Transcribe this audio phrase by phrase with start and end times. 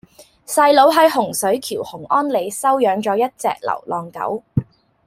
[0.47, 4.41] 細佬喺洪水橋洪安里收養左一隻流浪狗